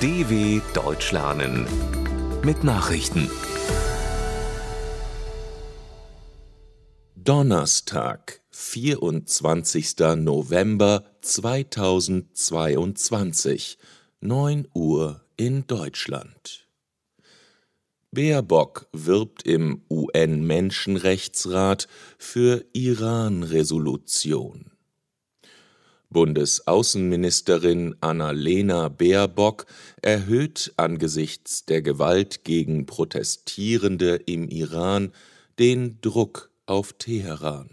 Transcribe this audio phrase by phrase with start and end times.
[0.00, 1.66] DW Deutsch lernen
[2.44, 3.28] mit Nachrichten.
[7.16, 9.96] Donnerstag, 24.
[10.18, 13.76] November 2022,
[14.20, 16.68] 9 Uhr in Deutschland.
[18.12, 21.88] Baerbock wirbt im UN-Menschenrechtsrat
[22.18, 24.77] für Iran-Resolution.
[26.10, 29.66] Bundesaußenministerin Annalena Baerbock
[30.00, 35.12] erhöht angesichts der Gewalt gegen Protestierende im Iran
[35.58, 37.70] den Druck auf Teheran.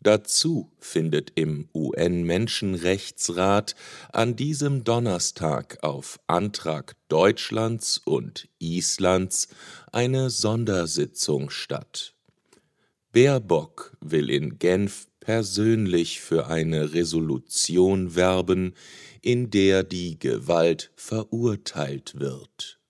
[0.00, 3.74] Dazu findet im UN-Menschenrechtsrat
[4.12, 9.48] an diesem Donnerstag auf Antrag Deutschlands und Islands
[9.92, 12.13] eine Sondersitzung statt.
[13.14, 18.74] Baerbock will in Genf persönlich für eine Resolution werben,
[19.22, 22.80] in der die Gewalt verurteilt wird.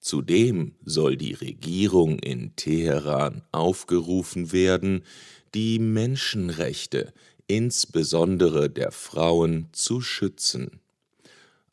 [0.00, 5.04] Zudem soll die Regierung in Teheran aufgerufen werden,
[5.52, 7.12] die Menschenrechte,
[7.46, 10.80] insbesondere der Frauen, zu schützen.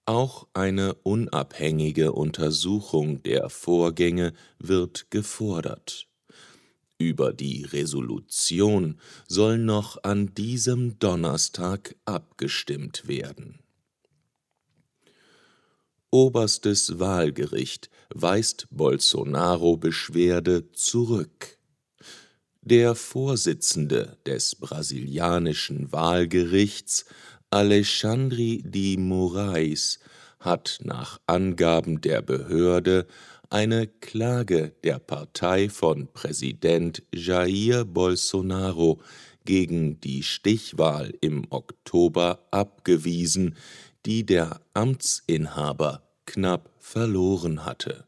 [0.06, 6.10] Auch eine unabhängige Untersuchung der Vorgänge wird gefordert.
[7.02, 13.57] Über die Resolution soll noch an diesem Donnerstag abgestimmt werden.
[16.11, 21.57] Oberstes Wahlgericht weist Bolsonaro-Beschwerde zurück.
[22.61, 27.05] Der Vorsitzende des brasilianischen Wahlgerichts,
[27.49, 29.97] Alexandre de Moraes,
[30.39, 33.07] hat nach Angaben der Behörde
[33.52, 39.02] eine Klage der Partei von Präsident Jair Bolsonaro
[39.44, 43.57] gegen die Stichwahl im Oktober abgewiesen,
[44.05, 48.05] die der Amtsinhaber knapp verloren hatte.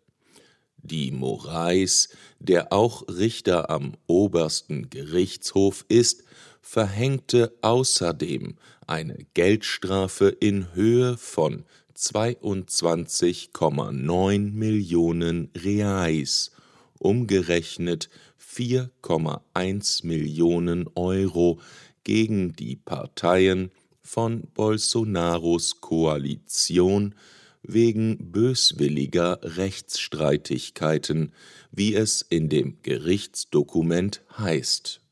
[0.77, 6.23] Die Moraes, der auch Richter am obersten Gerichtshof ist,
[6.61, 8.55] verhängte außerdem
[8.87, 11.65] eine Geldstrafe in Höhe von
[11.97, 16.51] 22,9 Millionen Reais,
[16.99, 18.09] umgerechnet
[18.39, 21.59] 4,1 Millionen Euro
[22.03, 23.71] gegen die Parteien
[24.01, 27.15] von Bolsonaros Koalition
[27.63, 31.31] wegen böswilliger Rechtsstreitigkeiten,
[31.71, 35.02] wie es in dem Gerichtsdokument heißt.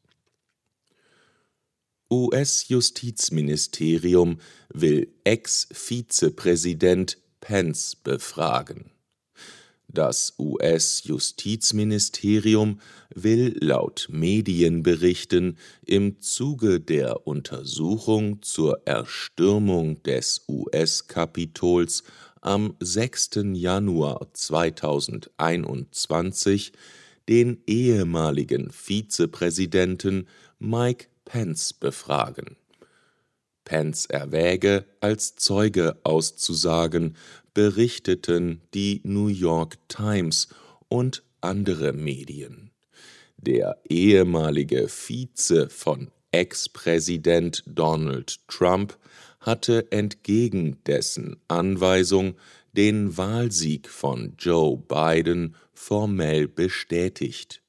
[2.12, 4.40] US-Justizministerium
[4.74, 8.92] will Ex-Vizepräsident Pence befragen.
[9.88, 12.80] Das US-Justizministerium
[13.14, 22.04] will laut Medienberichten im Zuge der Untersuchung zur Erstürmung des US-Kapitols
[22.42, 23.32] am 6.
[23.54, 26.72] Januar 2021
[27.28, 30.28] den ehemaligen Vizepräsidenten
[30.60, 32.58] Mike Pence befragen.
[33.64, 37.16] Pence erwäge, als Zeuge auszusagen,
[37.54, 40.50] berichteten die New York Times
[40.90, 42.72] und andere Medien.
[43.38, 48.98] Der ehemalige Vize von Ex-Präsident Donald Trump
[49.40, 52.36] hatte entgegen dessen Anweisung
[52.74, 57.61] den Wahlsieg von Joe Biden formell bestätigt.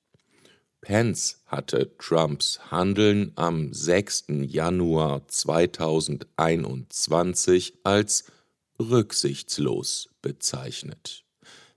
[0.82, 4.24] Pence hatte Trumps Handeln am 6.
[4.48, 8.24] Januar 2021 als
[8.80, 11.22] rücksichtslos bezeichnet.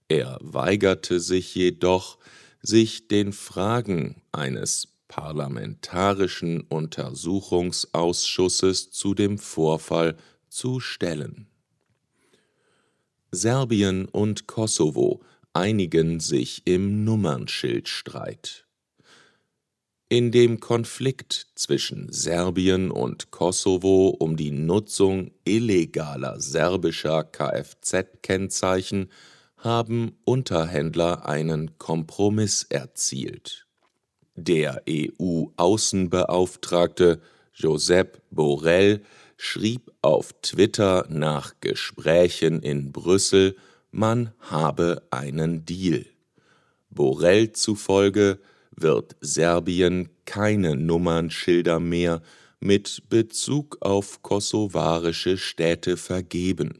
[0.08, 2.18] Er weigerte sich jedoch,
[2.64, 10.18] sich den Fragen eines Parlamentarischen Untersuchungsausschusses zu dem Vorfall
[10.50, 11.46] zu stellen.
[13.30, 15.22] Serbien und Kosovo
[15.54, 18.65] einigen sich im Nummernschildstreit.
[20.08, 29.10] In dem Konflikt zwischen Serbien und Kosovo um die Nutzung illegaler serbischer Kfz-Kennzeichen
[29.58, 33.66] haben Unterhändler einen Kompromiss erzielt
[34.36, 37.20] der EU-Außenbeauftragte
[37.54, 39.02] Josep Borrell
[39.38, 43.56] schrieb auf Twitter nach Gesprächen in Brüssel,
[43.92, 46.06] man habe einen Deal.
[46.90, 48.40] Borrell zufolge
[48.76, 52.22] wird Serbien keine Nummernschilder mehr
[52.60, 56.80] mit Bezug auf kosovarische Städte vergeben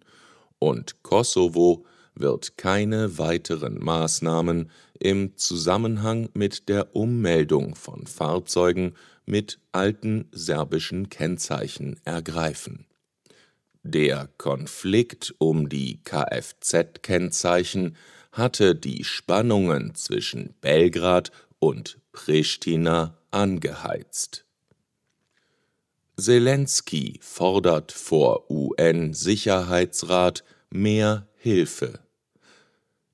[0.60, 8.96] und Kosovo wird keine weiteren Maßnahmen im Zusammenhang mit der Ummeldung von Fahrzeugen
[9.26, 12.86] mit alten serbischen Kennzeichen ergreifen.
[13.84, 17.96] Der Konflikt um die Kfz-Kennzeichen
[18.32, 21.32] hatte die Spannungen zwischen Belgrad
[21.66, 24.46] und Pristina angeheizt.
[26.16, 32.00] Zelensky fordert vor UN-Sicherheitsrat mehr Hilfe.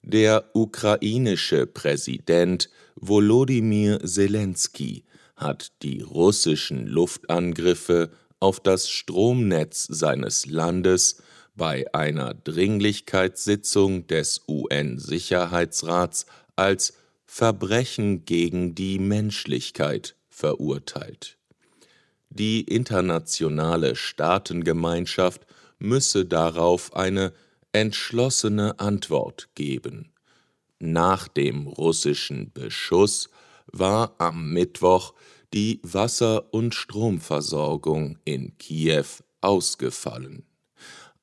[0.01, 5.05] Der ukrainische Präsident Volodymyr Zelensky
[5.37, 8.11] hat die russischen Luftangriffe
[8.41, 11.23] auf das Stromnetz seines Landes
[11.55, 16.25] bei einer Dringlichkeitssitzung des UN-Sicherheitsrats
[16.57, 16.93] als
[17.33, 21.37] Verbrechen gegen die Menschlichkeit verurteilt.
[22.29, 25.47] Die internationale Staatengemeinschaft
[25.79, 27.31] müsse darauf eine
[27.71, 30.11] entschlossene Antwort geben.
[30.79, 33.29] Nach dem russischen Beschuss
[33.71, 35.13] war am Mittwoch
[35.53, 39.05] die Wasser- und Stromversorgung in Kiew
[39.39, 40.43] ausgefallen.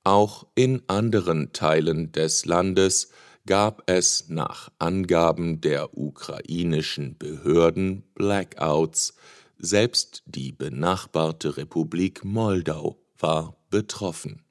[0.05, 3.11] Auch in anderen Teilen des Landes
[3.49, 9.15] gab es nach Angaben der ukrainischen Behörden Blackouts,
[9.57, 14.43] selbst die benachbarte Republik Moldau war betroffen.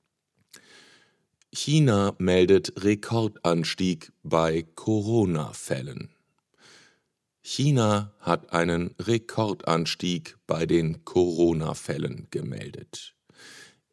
[1.53, 6.09] China meldet Rekordanstieg bei Corona-Fällen.
[7.43, 13.13] China hat einen Rekordanstieg bei den Corona-Fällen gemeldet.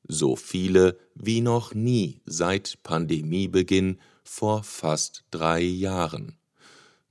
[0.09, 6.39] so viele wie noch nie seit Pandemiebeginn vor fast drei Jahren.